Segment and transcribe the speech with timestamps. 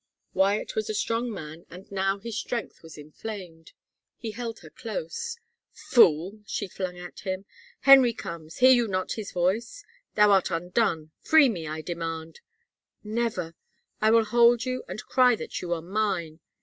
[0.33, 3.73] Wyatt was a strong man and now his strength was inflamed.
[4.17, 5.37] He held her close."
[5.91, 7.45] Fool!" she flung at him."
[7.81, 9.85] Henry comes— hear you not his voice?
[10.15, 12.39] Thou art undone— free me, I demand!""
[13.03, 13.53] Never;
[14.01, 16.39] I will hold you and cry that you are mine.